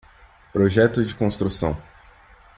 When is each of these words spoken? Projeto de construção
Projeto 0.55 1.03
de 1.05 1.13
construção 1.13 1.77